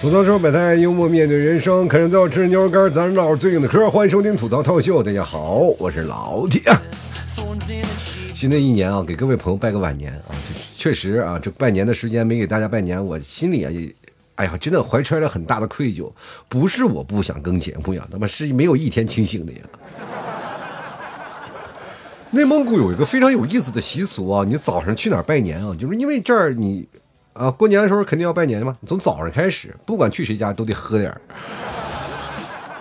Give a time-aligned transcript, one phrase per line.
[0.00, 3.90] 吐槽说百态，幽默面对人生，啃着最好吃的牛肉干，咱唠最硬的嗑。
[3.90, 6.62] 欢迎收听吐槽套秀，大家好，我是老铁。
[8.32, 10.32] 新的一年啊，给各位朋友拜个晚年啊！
[10.74, 13.94] 确实啊，这拜年的时间没给大家拜年，我心里啊也，
[14.36, 16.10] 哎呀，真的怀揣着很大的愧疚。
[16.48, 19.58] 不是我不想更节目呀，他妈是没有一天清醒的呀。
[22.30, 25.76] 内蒙古有一个非常有意思的习俗啊，你早上去哪儿拜年啊？
[25.78, 26.88] 就是因为这儿你。
[27.32, 28.76] 啊，过年的时候肯定要拜年嘛。
[28.86, 31.20] 从早上开始，不管去谁家都得喝点儿，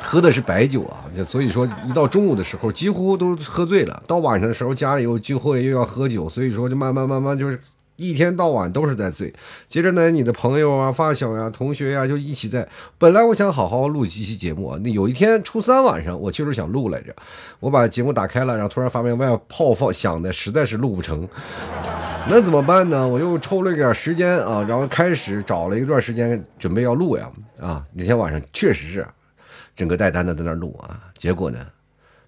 [0.02, 1.06] 喝的是白酒啊。
[1.16, 4.04] 就所以说，一到中午的时候，几乎都喝醉了。
[4.08, 7.60] 到晚上的时候，家里又聚会又要喝酒，所以说就慢慢慢慢就是。
[8.02, 9.34] 一天到晚都是在醉，
[9.68, 12.66] 接着呢，你的朋友啊、发小呀、同学呀，就一起在。
[12.98, 17.14] 本来我想好好录几期节目，那有一天初三晚上，我就是想录来着，
[17.60, 21.28] 我把节目打开了，然后突然发现外面炮放响的，实在是录不成。
[22.28, 23.08] 那怎么办呢？
[23.08, 27.30] 我又抽了一点时间啊，然后开始找了一段时间准备要录呀。
[27.60, 29.08] 啊，那天晚上确实是
[29.76, 31.60] 整个带单的在那录啊，结果呢，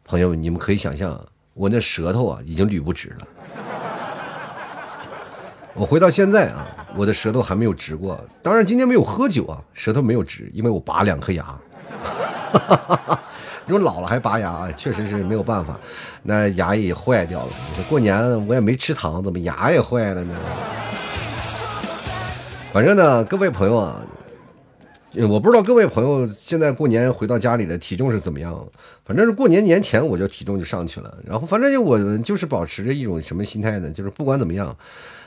[0.04, 1.20] 朋友们，你们可以想象，
[1.54, 3.28] 我那舌头啊已经捋不直了。
[5.74, 8.20] 我回到现在啊，我的舌头还没有直过。
[8.42, 11.44] 当然今天没有喝酒啊，舌头没有直，因为我拔两颗牙。
[11.44, 13.20] 哈哈哈哈
[13.66, 15.80] 你说老了还拔牙，确实是没有办法。
[16.24, 17.50] 那牙也坏掉了。
[17.70, 20.36] 你说过年，我也没吃糖，怎么牙也坏了呢？
[22.74, 24.02] 反正呢，各位朋友啊，
[25.30, 28.66] 我不知道各位朋友现在过年回到家里的体重是怎么样。
[29.06, 31.18] 反正是过年年前我就体重就上去了。
[31.26, 33.92] 然后反正就我就是保持着一种什么心态呢？
[33.92, 34.76] 就是不管怎么样。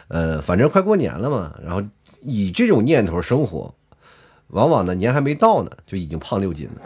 [0.08, 1.82] 呃，反正快过年了嘛，然后
[2.20, 3.74] 以这种念头生活，
[4.48, 6.82] 往往呢年还没到呢，就已经胖六斤了。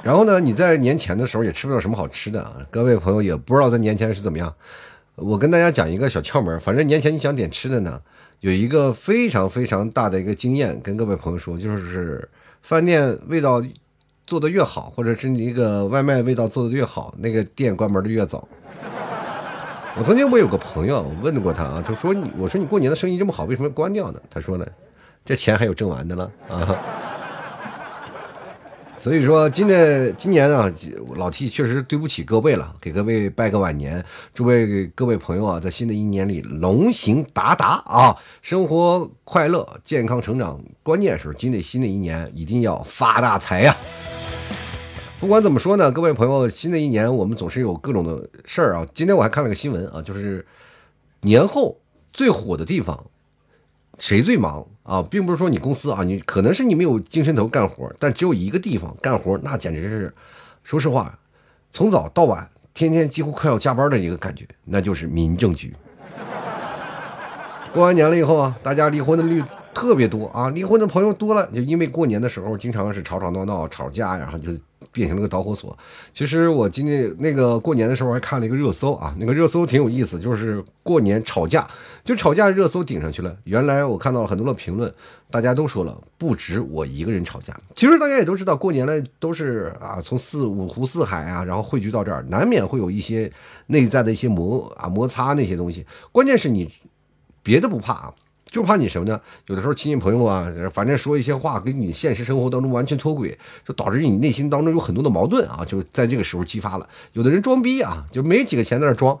[0.04, 4.52] 然后呢，你在年前的时候也吃不了什么好吃的啊，各位朋友也不知道在年前是怎么样。
[5.16, 8.00] 我跟大家讲一个小窍门，反正年前你想点吃的呢，
[8.40, 12.26] 有一个非常非常大的一个经验，跟各位朋友说，就是
[12.62, 13.62] 饭店味道
[14.26, 18.48] 做的越好，或者是你一个外卖味道做的越好，那个店关门的越早。
[19.98, 24.20] 我曾经我有个朋友，我问过他啊，就说你，我说你过年的生意这么好，为什么关掉呢？
[24.30, 24.64] 他说呢，
[25.26, 26.76] 这钱还有挣完的了啊。
[29.00, 30.70] 所以说，今年今年啊，
[31.16, 43.74] 老 T 确实对不起各位了，给各位拜个晚年，诸位各位朋友啊，在新的一年里龙行达达啊，生活快乐，健康成长，关键是今年新的一年一定要发大财呀。
[45.18, 48.86] 不管怎么说呢，各位朋友，新的一年我们总是有各种的事儿啊。
[48.94, 50.44] 今天我还看了个新闻啊，就是
[51.22, 51.80] 年后
[52.12, 53.02] 最火的地方，
[53.98, 55.02] 谁最忙啊？
[55.08, 60.14] 并不是说你公司啊，你可能是你没有精神头干活，但只有一个地方干活，那简直是，
[60.64, 61.16] 说实话，
[61.70, 65.72] 从早到晚，天天几乎快要加班的一个感觉，那就是民政局。
[67.72, 69.40] 过完年了以后啊，大家离婚的率
[69.72, 74.50] 特别多啊，离婚的朋友多了，就因为过年的时候经常是吵吵闹闹、吵架，然后就。
[74.92, 75.76] 变成了个导火索。
[76.12, 81.68] 其实我今天那个过年的时候还看了一个热搜啊，那个热搜挺有意思，就是过年吵架，
[82.04, 83.36] 就吵架热搜顶上去了。
[83.44, 84.92] 原来我看到了很多的评论，
[85.30, 87.58] 大家都说了不止我一个人吵架。
[87.74, 93.30] 其实大家也都知道，过年了都是啊，从四五湖四海啊，然后汇聚到这儿，难免会有一些
[93.66, 95.86] 内在的一些摩啊摩擦那些东西。
[96.12, 96.70] 关键是你
[97.42, 98.14] 别的不怕啊。
[98.50, 99.20] 就怕你什么呢？
[99.46, 106.88] 有的时候亲戚朋友啊，反正说一些话跟你现实生活当中完全脱轨，就导致你内心当中有很多的矛盾啊，就在这个时候激发了。
[107.12, 109.16] 有的人装逼啊，就没几个钱在那装；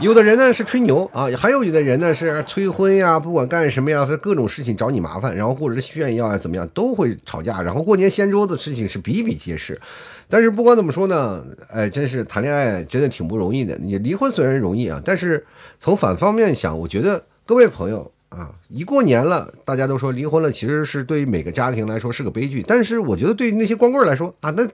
[0.00, 7.62] 有的人呢是吹牛啊，还有有的人呢是催婚呀，不管干什么呀，各种事情找你麻烦，然后或者是炫耀啊，怎么样都会吵架。
[7.62, 9.80] 然后过年掀桌子的事情是比比皆是。
[10.28, 13.78] 但是不管怎么说呢，哎，真是谈恋爱真的挺不容易的。
[13.78, 15.46] 你离婚虽然容易啊，但是
[15.78, 17.22] 从反方面想，我觉得。
[17.46, 22.64] 各位朋友啊，一过年了，大家都说离婚了，其实是对于每个家庭来说是个悲剧。
[22.66, 24.66] 但是我觉得对于那些光棍来说啊，那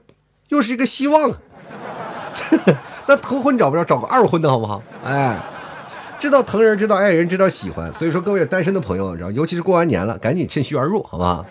[0.47, 1.29] 又是一个希望。
[3.07, 4.81] 那头婚找不着，找个二婚的好不好？
[5.03, 5.37] 哎，
[6.17, 7.93] 知道疼人，知道爱人，知道喜欢。
[7.93, 11.45] 所以说，各位单身的朋友，然后尤其是过完年了，赶紧趁虚而入，好吧？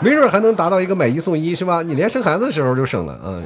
[0.00, 1.82] 没准还能达到一个买一送一，是吧？
[1.82, 3.36] 你连生孩子的时候就省了啊。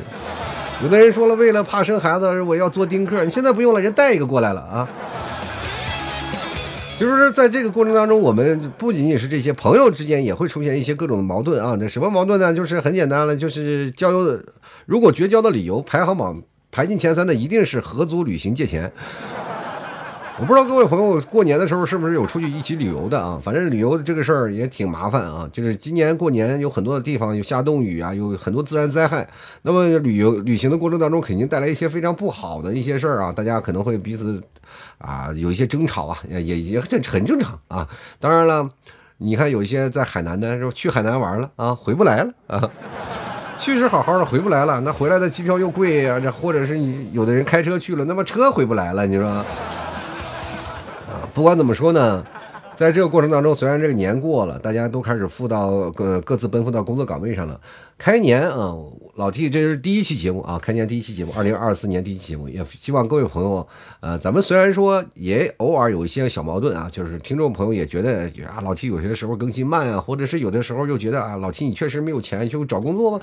[0.85, 4.89] 有的人说了，为了怕生孩子，我要做丁克，你现在不用了，人带一个过来了啊。
[6.99, 11.77] 就是在这个过程当中，我们不仅仅是这些朋友之间也会出现一些各种矛盾啊。
[11.79, 12.55] 那什么矛盾呢？
[12.55, 14.43] 就是很简单了，就是交友的，
[14.87, 18.91] 如果绝交的理由排行榜排进前三的，一定是合租、旅行、借钱。
[20.39, 23.41] 我不知道各位朋友过年的时候是不是有出去一起旅游的啊？
[23.43, 25.49] 反正旅游的这个事儿也挺麻烦啊。
[25.51, 29.27] 就是今年过年有很多的地方有下冻雨啊，有很多自然灾害。
[29.63, 33.33] 那么旅游旅行的过程当中，肯定带来一些非常不好的一些事儿啊。
[33.33, 34.39] 大家可能会彼此
[34.99, 37.89] 啊有一些争吵啊，也也这很正常啊。
[38.21, 38.69] 当然了，
[39.17, 42.71] 你看有一些在海南的，说去海南玩了啊，回不来了啊。
[43.57, 49.43] 去是好好的，回不来了，那回来的机票又贵呀，这或者是你有的人开车去了，那么车回不来了，你说？
[51.37, 52.25] 不管怎么说呢，
[52.77, 57.61] 在这个过程当中，虽然这个年过了，大家都开始赴到各各自奔赴到工作岗位上了。
[57.99, 58.75] 开年啊，
[59.17, 63.69] 老 T 这是第一期节目啊，开年第一期节目，二零二四年第一期节目，也希望各位朋友，
[64.01, 73.21] 呃，咱们虽然说也偶尔有一些小矛盾啊，就是听众朋友也觉得啊，老 T 有些时候更新慢啊，或者是有的时候又觉得啊，老 T 你确实没有钱，就找工作吗？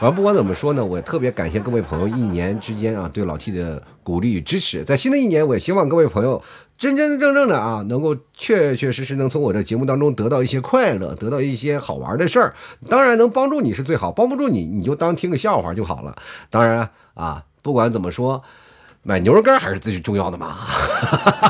[0.00, 4.82] 反正不管怎么说呢，我也特别感谢各位朋友一年之间啊对老 T 的鼓励与支持。
[4.82, 6.42] 在新的一年，我也希望各位朋友
[6.78, 12.54] 真真正正的啊，能够确确实实能从我的节目当中得到一些快乐，得到一些好玩的事儿。
[12.88, 16.16] 当然能帮助你是最好，帮不住你你就当听个笑话就好了。
[16.48, 18.42] 当然啊，不管怎么说，
[19.02, 20.56] 买牛肉干还是最重要的嘛。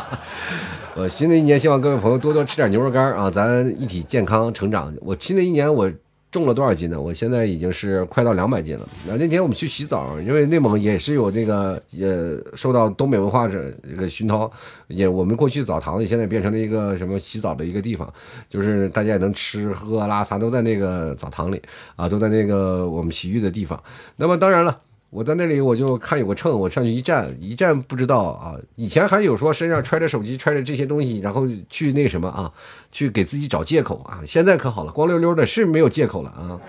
[0.99, 4.93] 我新的一年希望各位朋友多多吃点牛肉干啊，咱一起健康成长。
[5.03, 5.89] 我新的一年我。
[6.31, 7.01] 重了多少斤呢？
[7.01, 8.89] 我现在已经是快到两百斤了。
[9.07, 12.09] 那那天我们去洗澡，因为内蒙也是有这个，也
[12.55, 14.51] 受到东北文化这这个熏陶，
[14.89, 18.13] 也我们过去澡堂子现在变成了一个什么洗澡的一个地方，
[18.49, 21.61] 就是大家也能吃喝拉撒都在那个澡堂里
[21.97, 23.83] 啊，都在那个我们洗浴的地方。
[24.17, 24.81] 那么当然了。
[25.11, 28.55] 我在那里，我就看有个秤，我上去一站，一站不知道啊。
[28.77, 32.53] 以前还有说身上揣着手机，揣着这些东西，然后去那什么啊，
[32.93, 34.21] 去给自己找借口啊。
[34.25, 36.61] 现在可好了，光溜溜的，是没有借口了啊。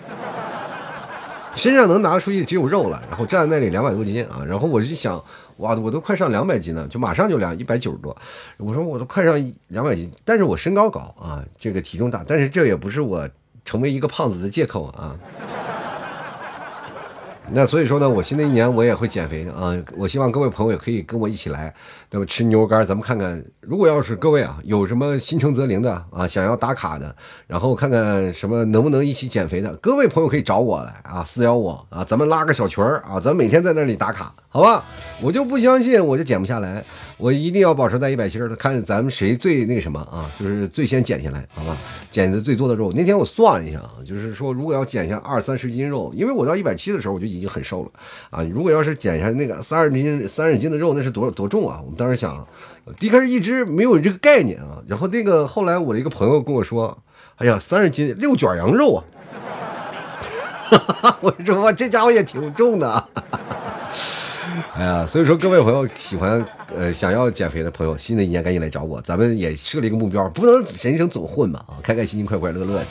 [1.53, 4.43] 身上能拿出去只有肉了，然后站在那里两百多斤啊。
[4.47, 5.23] 然后我就想，
[5.57, 8.17] 哇，我都快上两百斤了，就马上就两一百九十多。
[8.57, 13.29] 我说我都快上两百斤，但是我身高高啊，这个体重大，但是这也不是我
[13.63, 15.15] 成为一个胖子的借口啊。
[17.53, 19.75] 那所以说呢，我新的一年我也会减肥的啊！
[19.97, 21.73] 我希望各位朋友也可以跟我一起来，
[22.09, 27.13] 那么吃牛肉干，咱们看看，如果要是各位啊有什么心诚则灵的啊，想要打卡的，
[27.47, 34.33] 然后看看什么能不能一起减肥的，各位朋友可以找我来啊，私聊我啊，咱们拉个小群儿啊，咱每天在那里打卡。
[34.53, 34.83] 好吧，
[35.21, 36.83] 我就不相信，我就减不下来，
[37.21, 41.77] 我一定要保持在一百七十，看咱们谁最那个什么啊，就是最先减下来，好吧？
[42.09, 42.91] 减的最多的肉。
[42.93, 47.91] 那天我算了一下啊，就是说如果要减下二三十斤肉，因为我到一百七的时候我就已经很瘦了
[48.31, 48.43] 啊。
[48.51, 51.79] 如果要是减下那个三十斤、三十斤的肉，那是多多重啊？
[51.83, 52.43] 我们当时想，
[52.99, 54.81] 一开始一直没有这个概念啊。
[54.87, 56.97] 然后那个后来我的一个朋友跟我说，
[57.35, 59.05] 哎呀，三十斤六卷羊肉啊！
[61.21, 62.89] 我说哇，这家伙也挺重的。
[62.89, 63.39] 哈哈
[64.75, 72.85] 哎呀，所以说各位朋友喜欢呃想要减肥的朋友，新的一年赶紧来找我，咱们也设立一个目标，不能人生总混嘛啊，开开心心，快快乐乐的。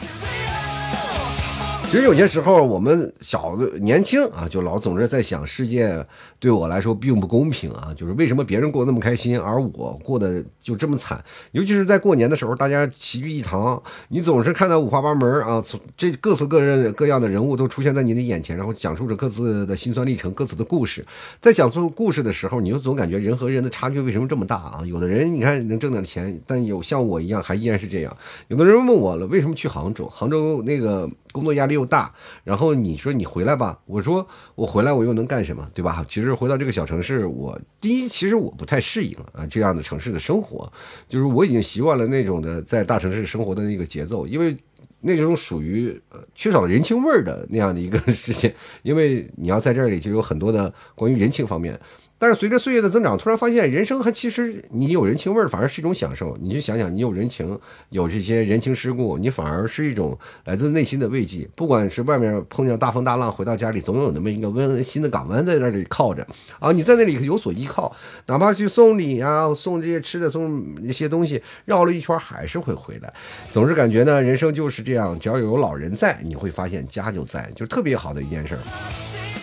[1.91, 6.07] 其实有些时候我们小的年轻啊，就老总是在想世界。
[6.39, 7.93] 对我来说并不公平啊！
[7.95, 11.23] 就是为什么别人过得那么开心，而我过得就这么惨？
[11.51, 21.05] 尤其是在过年的时候，大家齐聚一堂，你总是看到五花八门啊，从这各色各人各样的人物都出现在你的眼前，然后讲述着各自的辛酸历程、各自的故事。
[21.41, 24.83] 在讲述故事的时候，你就总感觉人和人的差距为什么这么大啊？
[24.87, 28.17] 有的人你看能挣点钱，但有像我一样还依然是这样。
[28.49, 30.09] 有的人问我了，为什么去杭州？
[30.09, 36.05] 杭州那个工作压力又大，然后你说你回来吧，我说我回来我又能干什么，对吧？
[36.09, 36.31] 其实。
[36.41, 40.73] 回到这个小城市，我第一其实我不太适应啊这样的城市的生活，
[41.07, 44.57] 就是我已经习惯了那种的在大城市生活的那个节奏，因为
[45.01, 46.01] 那种属于
[46.35, 48.51] 缺少人情味儿的那样的一个 事情，
[48.83, 51.79] 因为你要在这里就有很多的关于人情方面。
[52.21, 56.37] 但是随着岁月的增长，突然发现人生还其实你有人情味儿，反而是一种享受。
[56.39, 57.59] 你去想想，你有人情，
[57.89, 61.49] 有这些人情世故，你反而是一种来自内心的慰藉。
[61.57, 66.27] 不管是外面碰见大风大浪，回到家里总有那么一个温馨的港湾在那里靠着
[66.59, 67.91] 啊，你在那里有所依靠。
[68.27, 73.11] 哪怕去送礼啊，送这些吃的，送一些东西，绕了一圈还是会回来。
[73.51, 78.61] 总是感觉呢，人生就是这样，只要有老人在，你会发现家就在，就是特别好的一件事儿。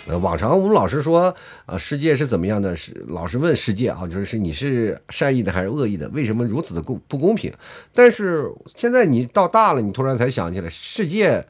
[0.07, 1.35] 呃，往常我们老是说，
[1.65, 2.75] 啊，世界是怎么样的？
[2.75, 6.07] 是老是问世界啊，就是你是善意的还是恶意的？
[6.09, 7.53] 为什么如此的公不公平？
[7.93, 11.45] 但是现在你到大了，你突然才想起来，世界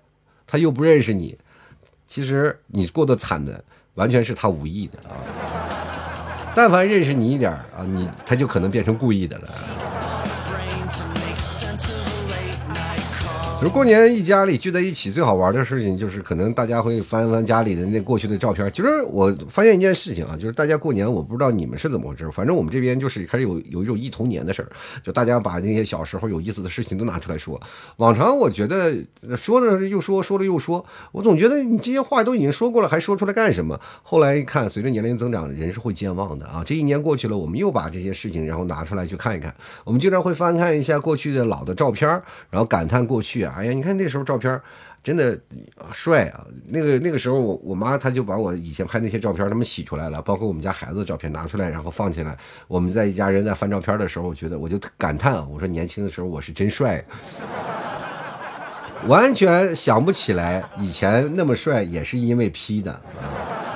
[0.47, 1.37] 他又不认识你，
[2.05, 5.13] 其实你过得惨的完全是他无意的啊。
[6.55, 9.47] 但凡认识你一点啊，你他就可能变成故意的了。
[13.59, 18.71] 其实过年一家里聚在一起最好玩的事情，就是可能大家会翻翻家里的那过去的照片。
[18.71, 24.69] 其实我发现一件事情啊，就是大家过年，我不知道你们是怎么回事，反正我们这边就是开始有有一种忆童年的事儿，
[25.03, 27.59] 就大家把那些小时候有意思的事情都拿出来说。
[27.95, 28.93] 往常我觉得
[29.35, 33.79] 说的又说，说了又说，我总觉得你这些话都已经说过了，还说出来干什么？
[34.03, 36.61] 后来一看，随着年龄增长，人是会健忘的啊。
[36.63, 39.51] 这一年过去了，我们又把这些事情然后拿出来去看一看。
[39.83, 42.07] 我们经常会翻看一下过去的老的照片，
[42.51, 43.46] 然后感叹过去。
[43.55, 44.59] 哎呀，你看那时候照片
[45.03, 45.39] 真的
[45.93, 46.45] 帅啊！
[46.67, 52.37] 那个那个时候，我我妈她就把我以前拍那些照片，他们洗出来了，包括我们家孩子的照片拿出来，然后放起来。
[52.67, 57.01] 我们在一家人在翻照片的时候，我觉得我就感叹，我说年轻的时候我是真帅，
[59.07, 63.66] 完全想不起来以前那么帅也是因为 P 的啊。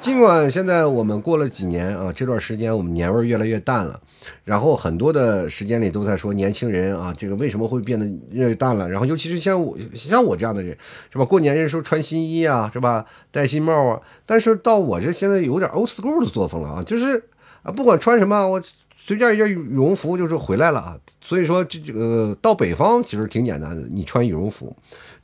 [0.00, 4.00] 尽管现在我们过了几年啊，这段时间我们年味越来越淡了，
[4.44, 8.88] 然后很多的时间里都在说年轻人啊，这个为什么会变得越淡了？
[8.88, 10.76] 然后尤其是像我像我这样的人，
[11.12, 11.24] 是吧？
[11.24, 13.04] 过年的时候穿新衣啊，是吧？
[13.30, 14.00] 戴新帽啊。
[14.24, 17.22] 但是到我这现在有点 old school 的作风了啊，就是
[17.62, 18.62] 啊，不管穿什么，我
[19.00, 20.98] 随便一件羽绒服就是回来了啊。
[21.20, 24.74] 所以说这这个到北方其实挺简单的，你穿羽绒服。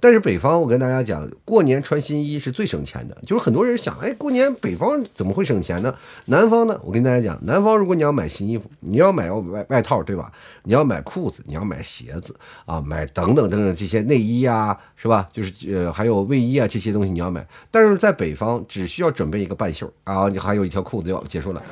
[0.01, 3.17] 但是北方，我跟大家讲，过年穿新衣是最省钱的。
[3.27, 5.95] 就是很多人想，哎，过年北方怎么会省钱呢？
[6.27, 6.79] 南方呢？
[6.85, 10.31] 我跟大家讲，南方如果你要买新衣服，你要买外外套，对吧？
[10.65, 15.27] 你要买裤子，你要买鞋子啊，买等等等等这些内衣啊，是吧？
[15.33, 17.47] 就是呃，还有卫衣啊这些东西你要买。
[17.71, 21.63] 但是在北方，只需要准备一个半袖啊，你还有一条裤子就结束了。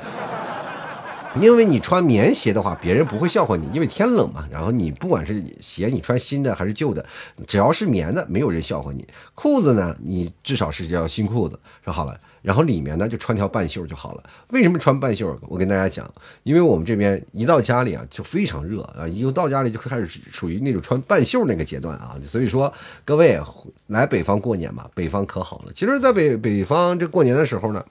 [1.41, 4.47] 因为你穿棉鞋的话，别人不会笑话你，因为天冷嘛。
[4.51, 7.05] 然后你不管是鞋，你穿新的还是旧的，
[7.47, 9.07] 只要是棉的，没有人笑话你。
[9.33, 12.17] 裤子呢，你至少是要新裤子，说好了。
[12.43, 14.23] 然后里面呢，就穿条半袖就好了。
[14.49, 15.35] 为什么穿半袖？
[15.47, 16.07] 我跟大家讲，
[16.43, 22.15] 因为我们这边一到家里啊，就非常热啊，一到家里就开始属于那种穿半袖那个阶段啊。
[22.21, 22.71] 所以说，
[23.03, 23.39] 各位
[23.87, 25.71] 来北方过年吧，北方可好了。
[25.73, 27.83] 其实，在北北方这过年的时候呢。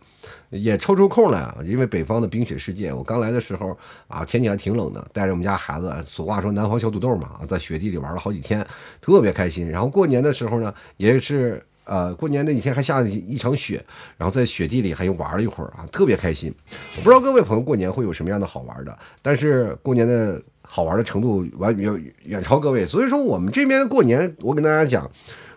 [0.51, 3.75] 也抽出空来啊，因为北方的冰雪世界，我刚来的时候
[4.07, 8.63] 啊，天气还挺冷的，带着我们家孩子，俗话说南方小土豆嘛，在雪地里玩了好几天，
[9.01, 9.67] 特别开心。
[9.67, 13.85] 然后过年的时候呢，也是呃，过年那几天还下了一场雪，
[14.17, 16.55] 然后在雪地里还又玩了一会儿啊，特别开心。
[16.97, 22.87] 我不知道各位朋友过年会有什么样的好玩的，但是过年的好玩的程度完远远超各位。
[22.87, 25.11] 所以说我们这边过年，我跟大家讲，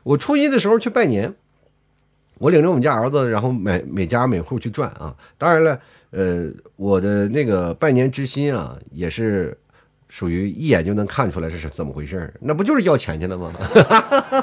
[0.04, 1.34] 我初一的时候去拜年。
[2.38, 5.16] 我领着我们家儿子，然后每每家每户去转啊。
[5.38, 5.80] 当然了，
[6.10, 9.58] 呃，我的那个拜年之心啊，也是
[10.18, 13.52] 属于一眼就能看出来这是怎么回事那不就是要钱去了吗？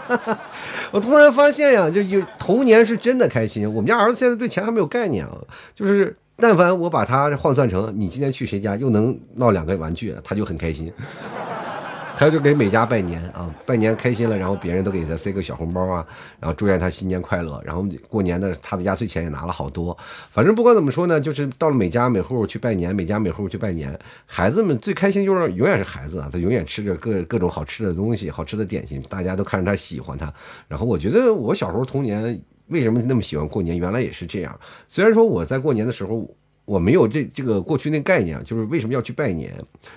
[0.93, 3.67] 我突然发现呀，就有童年是真的开心。
[3.73, 5.35] 我们家儿子现在对钱还没有概念啊，
[5.75, 10.93] 就是但凡我把他换算成你今天去谁家又能闹两个玩具，他就很开心。
[12.17, 16.07] 他就给每家拜年啊，拜年开心了，然后别人都给他塞个小红包啊，
[16.39, 19.97] 然后祝愿他新年快乐，然后过年的他的压岁钱也拿了好多。
[20.31, 30.33] 反正不管怎么说呢，就是到了每家每户去拜年，每家每户去拜年，孩子们最开心就是永远是孩子啊，他永远吃着各各种好吃的东西，好吃的点心，大家都看着他喜欢他。
[30.69, 34.59] 然后我觉得我小时候童年为什么那么喜欢过年，原来也是这样。
[34.87, 36.29] 虽然说我在过年的时候。
[36.73, 39.53] 我没有这这个过去那概念，就是为什么要去拜年？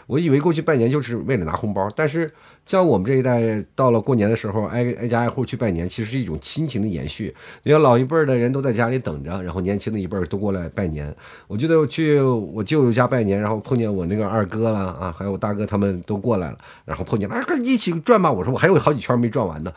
[0.07, 2.29] 我以为过去拜年就是为了拿红包，但是
[2.65, 7.33] 像我们这一代到了过年的时候，挨挨家挨户去拜年，其实是一种亲情的延续。
[7.61, 11.15] 你看老一辈的人都在家里等着，然后年轻的一辈都过来拜年。
[11.47, 18.31] 我记得我去我舅舅家拜年，然后碰见我那个二哥了啊，还有我大哥他们都过来了，然后碰见了，一起转吧。
[18.31, 19.71] 我说我还有好几圈没转完呢。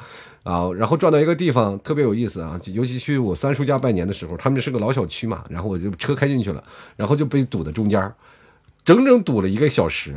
[0.44, 6.64] 啊，然后转到一个地方特别有意思啊，尤其去我三叔家拜年的时候，他们是个老小区嘛，然后我就车开进去了，
[6.96, 8.10] 然后就被堵在中间，
[8.82, 10.14] 整整堵了一个小时。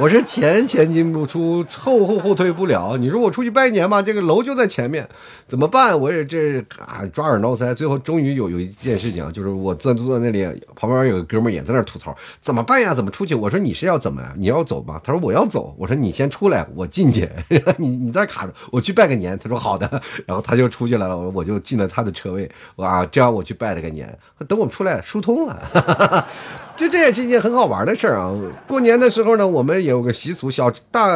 [0.00, 2.96] 我是前前进不出，后后后退不了。
[2.96, 5.06] 你说我出去拜年吧，这个楼就在前面，
[5.48, 5.98] 怎么办？
[5.98, 7.74] 我也这啊抓耳挠腮。
[7.74, 12.94] 最后终于有有一件事情，就是我坐坐在那里，旁边有个哥们也在那吐槽，怎么办呀？
[12.94, 13.34] 怎么出去？
[13.34, 14.32] 我说你是要怎么呀？
[14.36, 15.00] 你要走吗？
[15.02, 15.74] 他说我要走。
[15.76, 17.28] 我说你先出来，我进去。
[17.76, 19.36] 你你在卡着，我去拜个年。
[19.36, 20.00] 他说好的。
[20.24, 22.48] 然后他就出去来了，我就进了他的车位。
[22.76, 24.16] 哇，这样我去拜了个年。
[24.46, 26.24] 等我们出来疏通了，
[26.76, 28.32] 就这也是一件很好玩的事儿啊。
[28.68, 29.87] 过年的时候呢，我们。
[29.88, 31.08] 有个习俗，小大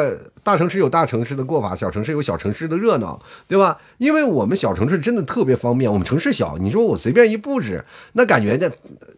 [0.44, 3.78] 大城市有大城市的过法，小城市有小城市的热闹，对吧？
[3.98, 7.84] 因为我们小城市真的特别方便，我们城市小，你说我随便一布置，
[8.14, 8.68] 那感觉那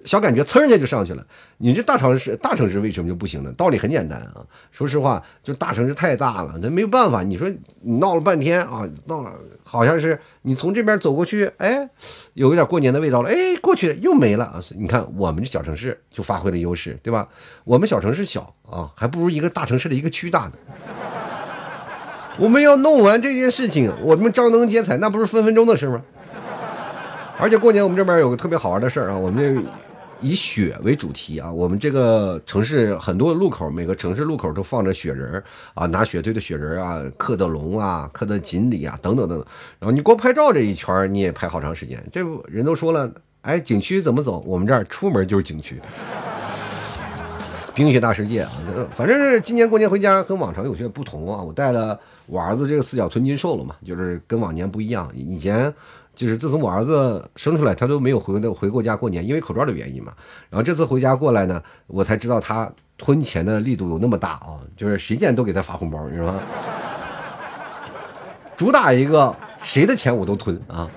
[0.04, 1.26] 小感觉噌一下就上去了。
[1.58, 3.50] 你这大城市大城市为什么就不行呢？
[3.56, 7.22] 道理很简单啊，说实话，就大城市太大了，那没有办法。
[7.22, 7.48] 你说
[7.80, 11.88] 你闹了半天啊，闹了好像是你从这边走过去，哎，
[12.34, 14.62] 有一点过年的味道了，哎，过去又没了啊。
[14.76, 17.26] 你看我们这小城市就发挥了优势，对吧？
[17.64, 20.52] 我们小城市小啊，还不如一个大城市的一个区大呢。
[22.38, 26.00] 我们要弄完这件事情，我们张灯结彩，那不是分分钟的事吗？
[27.38, 29.62] 而且过年我们这边有个特别好玩的事儿啊，我们这
[30.20, 35.42] 以雪为主题啊，我们这个城市很多路口，每个城市路口都放着雪人
[35.74, 39.46] 啊，拿雪堆的雪人啊，刻的龙啊，刻的锦鲤啊，等等等等。
[39.78, 42.02] 然后你光拍照这一圈，你也拍好长时间。
[42.12, 43.12] 这不人都说了，
[43.42, 44.42] 哎，景区怎么走？
[44.46, 45.80] 我们这儿出门就是景区。
[47.74, 48.50] 冰雪大世界啊，
[48.92, 51.42] 反正是今年过年回家跟往常有些不同啊。
[51.42, 55.10] 我带了我儿子这个四脚吞金兽了嘛，就是跟往年不一样。
[55.12, 55.74] 以前
[56.14, 60.12] 就是自从我儿子生出来，他都没有回的回过家过年，因为口罩的原因嘛。
[60.48, 66.40] 然后这次回家过来呢，我才知道他吞钱的力度有那么大啊，就是谁见都给他发红包，你知道吗？
[68.56, 70.88] 主打一个谁的钱我都吞啊。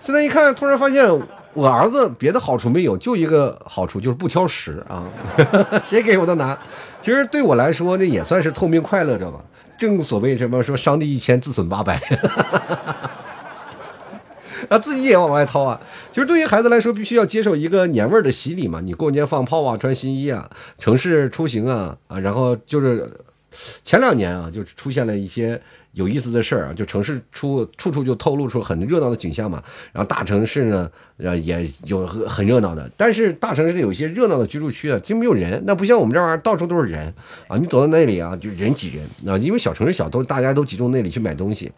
[0.00, 1.06] 现在一看，突然发现。
[1.54, 5.04] 我儿子别的好处没有，就一个好处就是不挑食啊，
[5.84, 6.58] 谁给我都拿。
[7.02, 9.38] 其实对我来说，那也算是透明快乐着吧。
[9.76, 12.00] 正所谓什么说伤敌一千，自损八百，
[14.70, 15.78] 啊，自己也往外掏啊。
[16.10, 18.80] 其实对于孩子来说，必须要接受一个年味儿的洗礼嘛。
[18.80, 23.10] 你过年放炮啊，穿新衣啊，城市出行啊啊，然后就是
[23.84, 25.60] 前两年啊，就出现了一些。
[25.92, 29.62] 有意思的事儿啊，就城市出处处就透露出很热闹的景象嘛。
[29.92, 32.90] 然后大城市呢，呃，也有很热闹的。
[32.96, 35.62] 但是大城市有一些热闹的居住区啊，就没有人。
[35.66, 37.12] 那不像我们这玩意儿，到处都是人
[37.46, 37.56] 啊。
[37.58, 39.36] 你走到那里啊，就人挤人啊。
[39.38, 41.70] 因为小城市小，都大家都集中那里去买东西，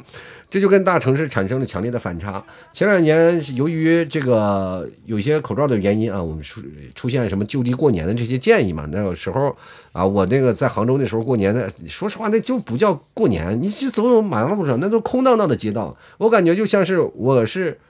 [0.48, 2.40] 这就跟大城市产生了强烈的反差。
[2.72, 6.62] 前两年由于这个有些口罩的原因啊，我们出
[6.94, 8.88] 出现什么就地过年的这些建议嘛。
[8.92, 9.56] 那有时候
[9.90, 14.04] 啊，我那个在杭州那时候过年的，说实话，那就不叫过年，你就走。
[14.04, 17.80] 走马路上，那都空荡荡的街道，我感觉就像是我是，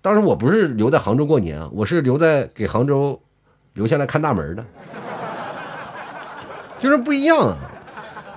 [0.00, 3.20] 当时我不是留在杭州过年啊，我是留在给杭州
[3.72, 4.64] 留下来看大门的，
[6.80, 7.56] 就是不一样啊。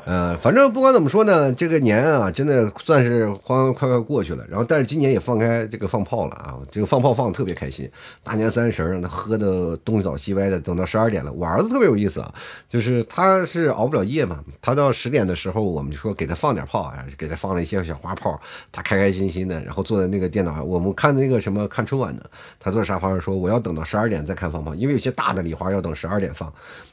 [0.08, 4.46] 呃，反正不管怎么说呢，这个年啊，真的算是欢欢快快过去了。
[4.48, 7.92] 然后，但是今年也放开这个放炮了啊，这个放炮放的特别开心。
[8.24, 11.34] 大年三十儿，那喝的东倒西歪的，等到十二点了。
[11.34, 12.34] 我儿子特别有意思啊，
[12.70, 18.40] 就是他是熬不了夜嘛，他到十点的时候，我们就说给他放点炮啊，给他放了一些小花炮，
[18.72, 22.26] 他开开心心的，然后坐在那个电脑上，我们看那个什么看春晚的，
[22.62, 26.50] 他坐沙发上说我要等到十二点再看放炮，因为有些大的礼花要等十二点放。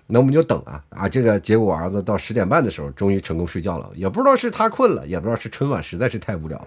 [0.07, 1.09] 那我们就等啊啊！
[1.09, 3.87] 这个结果，我儿子到十点半的时候，终于成功睡觉了。
[3.95, 6.67] 也不知道是他困了，也不知道是春晚实在是太无聊了。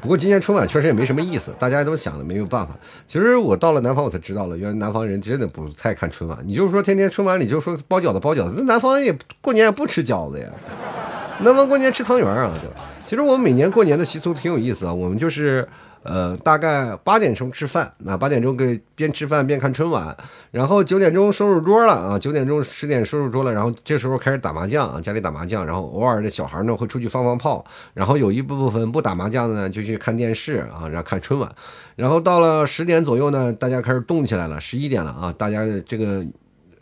[0.00, 2.74] 不过今年春晚确实也没什么意思，大家都想的没有办法。
[3.06, 6.38] 其实我到了南方，我才知道了，原来南方人真的不太看春晚。
[6.42, 10.46] 你就是说天天春晚里就说包饺子包饺子，那南方也过年也不吃饺子呀，
[11.40, 12.50] 南方过年吃汤圆啊。
[12.62, 12.70] 对，
[13.06, 15.68] 其实我们每年过年的习俗挺有意思啊，我们就是。
[16.08, 20.16] 呃，大概八点钟吃饭，那八点钟给边吃饭边看春晚，
[20.50, 31.48] 然后九点钟收拾桌了啊，九点钟十点收拾桌了，然后这时候开始打麻将啊，家里打麻将，然后偶尔的小孩呢会出去放放炮，然后有一部分不打麻将的呢就去看电视啊，然后看春晚，
[31.94, 36.24] 然后到了十点左右呢，大家开始动起来了，十一点了啊，大家这个。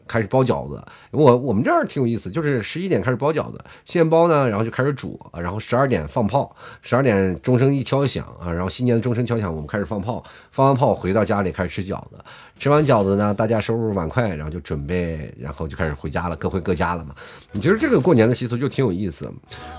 [0.06, 12.16] 开始包饺子，我我们这儿挺有意思，就是十一点开始包饺子，现包呢，然后就开始煮，然后十二点放炮，十二点钟声一敲响啊，然后新年的钟声敲响，我们开始放炮，放完炮回到家里开始吃饺子。
[12.58, 17.14] 吃完饺子呢，大家收拾碗筷，然后就准备，然后就开始回家了，各回各家了嘛。
[17.52, 19.30] 你其实这个过年的习俗就挺有意思。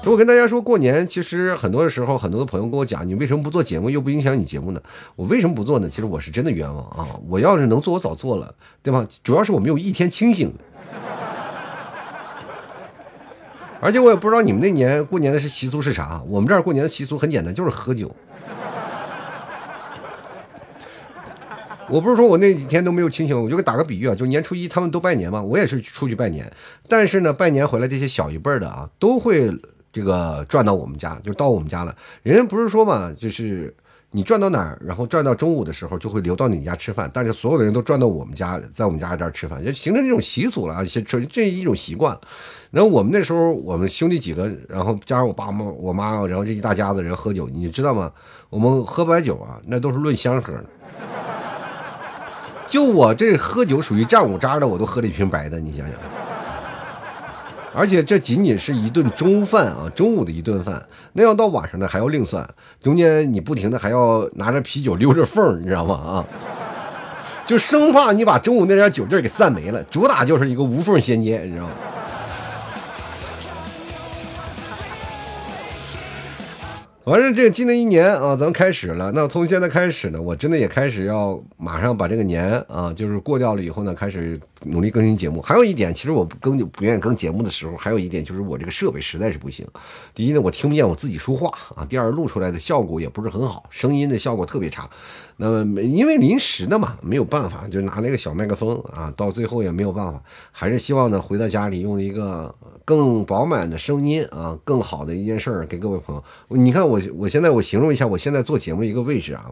[0.04, 4.82] 如果跟大家说，过年其实很多的时候，很多的朋友跟我讲，你为什么不做节目，又不影响你节目呢？
[5.16, 5.90] 我为什么不做呢？
[5.90, 7.20] 其实我是真的冤枉啊！
[7.28, 9.08] 我要是能做，我早做了，对吧？
[9.24, 10.54] 主要是我没有一天清醒。
[13.80, 16.22] 而且我也不知道你们那年过年的是习俗是啥。
[16.28, 18.16] 我们这儿过年的习俗很简单，就是喝酒。
[21.90, 26.52] 我不是说我那几天都没有清醒，我就给打个比喻啊，就年初一他们都拜年嘛，我也是出去拜年，
[26.90, 29.50] 但是呢，拜年回来这些小一辈的啊，都会
[29.94, 31.96] 这个转到我们家，就到我们家了。
[32.24, 33.74] 人家不是说嘛，就是
[34.12, 42.18] 你转到哪儿，然后转到中午的时候就会留到你家吃饭，但是所有的人都转到我们家，在我们家这儿吃饭，就形成这种习俗了，这这一种习惯。
[42.70, 48.12] 然后我们那时候我们兄弟几个，然后加上我爸妈、我妈，然后这一大家子人喝酒，你知道吗？
[48.50, 50.66] 我们喝白酒啊，那都是论箱喝的。
[52.68, 55.96] 就我这喝酒属于战五渣的，我都喝了一瓶白的，你想想。
[57.74, 62.48] 而且这仅仅是一顿中饭啊，中午的一顿饭，那要到晚上呢还要另算，
[62.82, 65.94] 中间你不停的还要拿着啤酒溜着缝，你知道吗？
[65.96, 66.26] 啊，
[67.46, 71.72] 就生怕你把中午那点酒劲给散没了，主打就是一个无缝衔接，你知道吗？
[77.08, 79.14] 完了，这个新的一年啊，咱们开始了。
[79.16, 85.42] 那从现在开始呢，我真的也开始要马上把这个年啊，就是过掉了以后呢，开始努力更新节目。
[85.42, 89.66] 还有一点，其实我不更不愿意更节目的时候，还有一点就是我这个设备实在是不行。
[90.14, 94.90] 第一呢，我听不见我自己说话啊；第二，录出来的效果也不是很好，声音的效果特别差。
[95.38, 106.24] 那么因为临时的嘛，没有办法，就拿那个小麦克风啊，到最后也没有办法，还是希望呢回到家里用一个更饱满的声音啊，更好的一件事儿给各位朋友。
[106.58, 109.52] 你看我我现在我形容一下我现在做节目一个位置啊，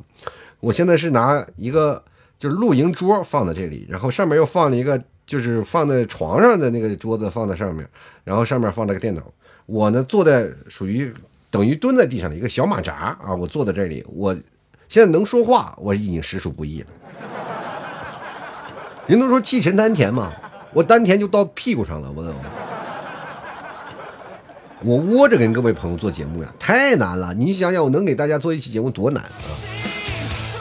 [0.59, 2.03] 我现在是拿一个
[2.37, 7.87] 就是露营桌放在这里，然后上面又放了一个就是放在床上的那个桌子放在上面，
[8.23, 9.21] 然后上面放了个电脑，
[9.65, 11.13] 我呢坐在属于
[11.49, 14.35] 等于蹲在地上的一个小马扎啊，我坐在这里我。
[14.87, 16.87] 现在能说话，我已经实属不易了。
[19.07, 20.31] 人都说气沉丹田嘛，
[20.73, 22.31] 我丹田就到屁股上了，我都。
[24.83, 27.33] 我窝着跟各位朋友做节目呀，太难了。
[27.33, 29.74] 你想想，我能给大家做一期节目多难啊！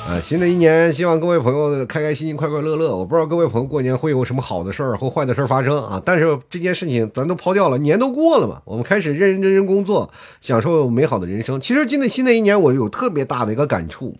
[0.07, 2.95] 啊，新的一年，希望各位朋友开开心心、快快乐乐。
[2.95, 10.11] 我不知道各位朋友过年会有什么好的事儿或坏的事儿发生啊，但是这件事情咱都抛掉了，年都过了嘛，我们开始认认真真工作，
[10.43, 11.59] 享受美好的人生。
[11.59, 14.14] 其实今的新的一年，我有特别大的一个感触。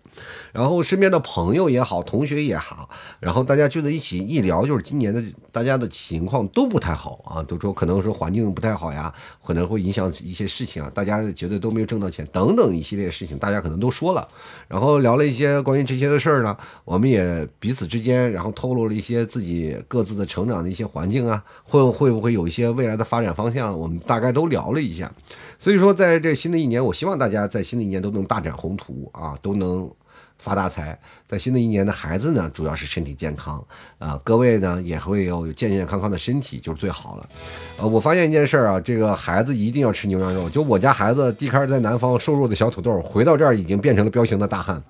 [0.55, 2.89] 然后身边的朋友也好，同学也好，
[3.19, 9.13] 然后大家聚在一起一聊，就是今年的大家的情况都不太好啊，都说可能说环境不太好呀，
[9.43, 14.25] 可能会影响一些事情啊，大家觉得都没有挣到钱等等一系列事情，大家可能都说了，
[14.69, 25.11] 然后聊了一些关于这些的事儿呢，我们也彼此之间，然后透露了一些自己各自的成长的一些环境啊，会会不会有一些未来的发展方向，我们大概都聊了一下，
[25.59, 29.91] 所以说在这新的一年，我希望大家在新的一年都能大展宏图啊，都能。
[30.37, 33.63] 发大财，在新的一年的孩子呢，主要是身体健康
[33.97, 37.29] 啊，各位呢也会有健健康康的身体就是最好了。
[37.77, 40.49] 呃，我发现一件事儿啊，这个孩子一定要吃牛羊肉。
[40.49, 44.81] 就我家孩子，一开始在南方瘦弱的小土豆，回到这儿已经变成了彪形的大汉。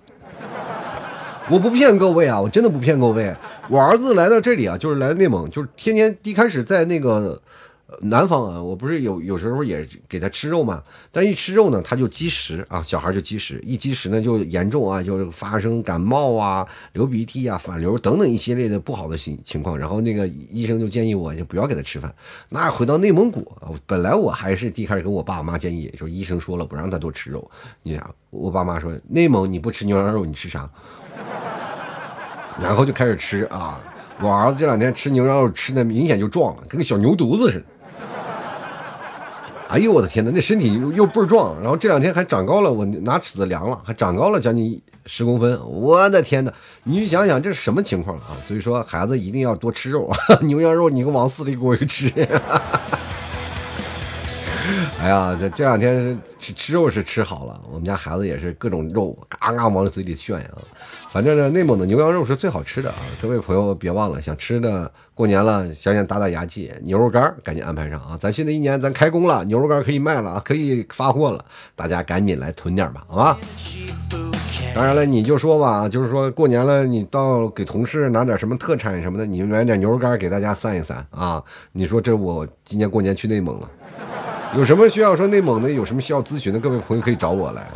[1.50, 3.34] 我不骗各位啊，我真的不骗各位。
[3.70, 7.42] 我儿子来到这里啊，就是来内蒙，就是天天一开始在那个。
[8.02, 10.82] 南方啊，我不是有有时候也给他吃肉嘛，
[11.12, 19.78] 但一吃肉呢，他就积食啊，小孩就积食，一积食呢就严重啊，就发生感冒啊、流鼻涕啊、反流等等一系列的不好的情情况。
[19.78, 22.14] 然后那个医生就建议我就不要给他吃饭。
[22.50, 23.56] 那回到内蒙古，
[23.86, 27.50] 本来我还是第一开始跟我爸我妈建议，说医生说了不让他多吃肉。
[27.84, 30.70] 你我爸妈说内蒙你不吃牛羊肉你吃啥？
[32.62, 33.82] 然后就开始吃啊，
[34.20, 37.66] 我儿子这两天吃牛羊肉吃的明显就壮了，跟个小牛犊子似的。
[39.68, 45.60] 哎呦我的天哪，那身体又又倍儿壮，然后这两天还长高了，我拿尺子量了，还长高了将近十公分。
[45.66, 48.38] 我的天哪，你去想想这是什么情况啊？
[48.46, 50.10] 所以说孩子一定要多吃肉，
[50.44, 52.12] 牛羊肉你给往死里给我吃。
[55.02, 60.50] 哎呀，这这两天吃吃肉是吃好了，我们家孩子也是各种肉嘎嘎往嘴里炫呀。
[61.12, 62.98] 反正呢，内蒙的牛羊肉是最好吃的啊！
[63.22, 68.18] 各位朋友别忘了，想吃的过年了，想想打打牙祭，牛肉干赶紧安排上啊！
[68.20, 73.38] 咱新的一年咱开工了，牛肉干可以卖了啊，可以发货了，大家赶紧来囤点吧，好吧？
[74.74, 81.42] 当然了，你就说吧，就是说过年了，你到给同事拿点什么特产什么的，你买点牛肉干给大家散一散啊！
[81.72, 83.70] 你说这我今年过年去内蒙了，
[84.58, 87.68] 有什么需要说内蒙的有什么需要咨询的，各位朋友可以找我来。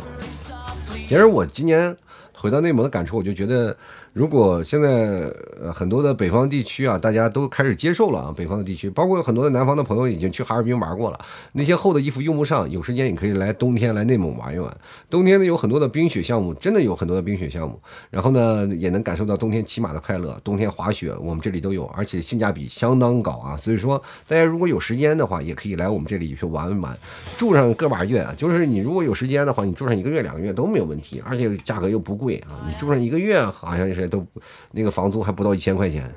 [1.08, 1.96] 其实我今年。
[2.42, 3.76] 回到内蒙的感触，我就觉得。
[4.12, 5.32] 如果现在
[5.72, 11.20] 很多的北方地区啊，大家都开始接受了啊，北方的地区，包括有很多的南方的朋友已经去哈尔滨玩过了，
[11.52, 14.76] 那些厚的衣服用不上，有时间也可以来冬天来内蒙玩一玩。
[15.08, 20.36] 冬天呢有很多的冰雪项目，真的有很多的冰雪项目，然后呢也能感受到冬天骑马的快乐。
[20.42, 23.96] 冬天滑雪我们这里都有，而且性价比相当高啊，所以说
[24.26, 26.98] 大家如果有时间的话，也可以来我们这里去玩一玩，
[27.38, 33.99] 住上个把月啊，就是你如果有时间的话，你住上一个月两个月都没有问题，而且价格又不贵啊，你住上一个月好像是。
[34.08, 34.26] 都
[34.72, 36.10] 那个房租还不到一千块钱，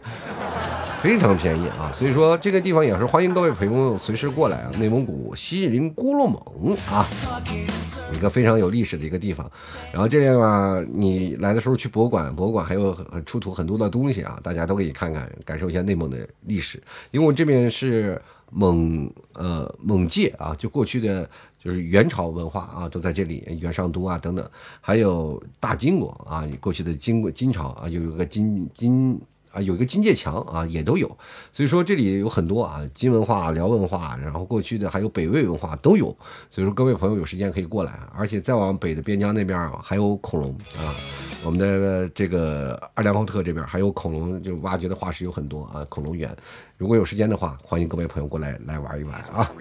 [1.01, 1.91] 非常便宜啊！
[1.93, 4.71] 所以说这个地方也是欢迎各位朋友随时过来啊。
[4.77, 7.05] 内蒙古锡林郭勒盟啊，
[8.13, 9.49] 一个非常有历史的一个地方。
[9.91, 16.81] 然后这边嘛，你来的时候去博物馆，博物馆还有出土很多的东西啊，大家都可以看看，感受一下内蒙的历史。
[17.11, 21.29] 因为我这边是蒙呃蒙界啊，就过去的。
[21.63, 24.45] 就是元朝文化啊，都在这里，元上都啊等等，
[24.81, 29.17] 还有大金国啊，过去的金金朝啊，有一个金金
[29.53, 31.07] 啊，有一个金界墙啊，也都有。
[31.51, 36.05] 所以说这里有很多啊，金文化、辽文化，然后过去的还有北魏文化都有。
[36.49, 40.93] 所以说各位朋友有时间可以过来，而且再往北的边疆那边啊还有恐龙啊。
[41.45, 46.35] 我们的这个二良浩特这边还有恐龙，就挖掘的化石有很多啊，恐龙园。
[46.77, 49.51] 如果有时间的话，欢迎各位朋友过来来玩一玩啊。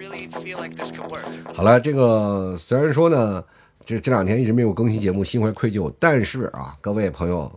[1.53, 3.43] 好了，这个虽然说呢，
[3.85, 7.51] 这这两天一直没有更新节目，心怀愧疚，但是啊，各位朋友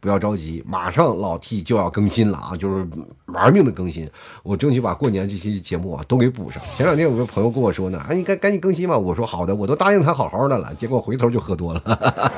[0.00, 2.86] 不要着急，马上老 T 就要更新了啊，就是
[3.26, 4.08] 玩命的更新，
[4.42, 6.62] 我争取把过年这期节目啊都给补上。
[6.74, 11.82] 前两天有个朋友跟我说呢，啊，你赶赶紧更新吧，我说好的，我都答应他好好的了，结果回头就喝多了。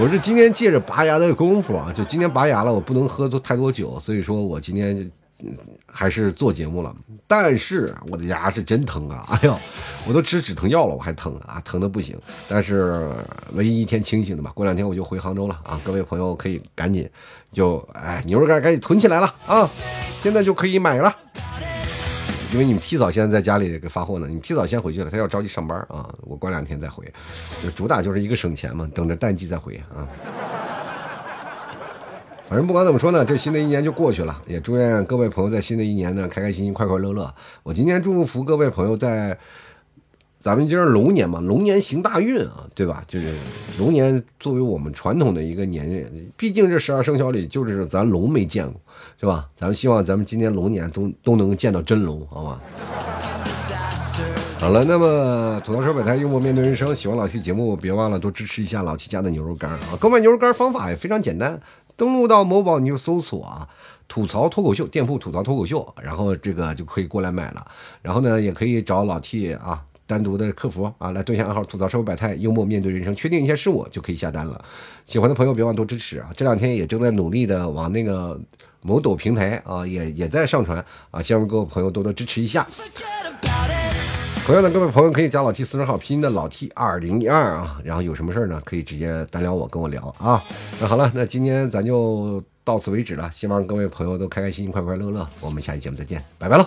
[0.00, 5.04] 我是今天借着拔牙的功夫啊，就今天拔牙了，我不能喝多太多酒，所以说我今天就
[5.86, 6.94] 还是做节目了。
[7.26, 9.26] 但是我的牙是真疼啊！
[9.32, 9.58] 哎呦，
[10.06, 12.18] 我都吃止疼药了，我还疼啊，疼的不行。
[12.48, 13.10] 但是
[13.52, 15.80] 唯一一天清醒的吧，过两天我就回杭州了啊！
[15.84, 17.08] 各位朋友可以赶紧
[17.52, 19.68] 就哎牛肉干赶紧囤起来了啊，
[20.22, 21.14] 现在就可以买了。
[22.50, 26.08] 因为你们提早现在在家里给发货呢，你提早先回去了，他要着急上班啊。
[26.22, 27.04] 我过两天再回，
[27.62, 30.08] 就主打就是一个省钱嘛，等着淡季再回啊。
[32.48, 37.32] 反正不管怎么说呢，这新的一年就过去了，也祝愿各位朋友在新的一年呢开开心心、快快乐乐。
[37.62, 39.36] 我今天祝福各位朋友在。
[40.40, 43.02] 咱们今儿龙年嘛，龙年行大运啊，对吧？
[43.08, 43.34] 就是
[43.76, 48.80] 龙年作为我们传统的一个年，毕竟这十二生肖里就是咱龙没见过，
[49.18, 49.48] 是吧？
[49.56, 52.60] 咱们希望咱们今年龙年都都能见到真龙，好吗？
[54.60, 59.98] 好了，那么吐槽说百态，幽默面对人生，喜欢老 T 节目，别忘了多支持一下老 T 家的牛肉干啊！
[59.98, 61.60] 购买牛肉干方法也非常简单，
[61.98, 63.68] 登录到某宝你就搜索啊
[64.08, 67.66] “吐槽脱口秀”店铺“吐槽脱口秀”，然后这个就可以过来买了。
[68.00, 69.84] 然后呢，也可以找老 T 啊。
[70.06, 74.64] 单独的客服啊，来对下暗号吐槽社会百态，幽默面对人生，确定一下是我就可以下单了。
[75.04, 76.30] 喜欢的朋友别忘多支持啊！
[76.34, 78.40] 这两天也正在努力的往那个
[78.80, 82.66] 某抖平台啊，也也在上传啊，希望各位朋友多多支持一下。
[84.48, 87.78] 朋友呢，各位朋友可以加老 T 私人号，拼音的老 T 二零一二啊。
[87.84, 90.42] 然后有什么事儿呢，可以直接单聊我，跟我聊啊。
[90.80, 93.30] 那好了，那今天咱就到此为止了。
[93.30, 95.28] 希望各位朋友都开开心心、快快乐乐。
[95.42, 96.66] 我们下期节目再见，拜拜喽。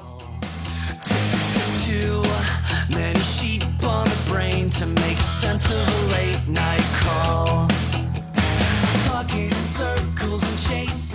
[9.07, 11.10] Talking in circles and chase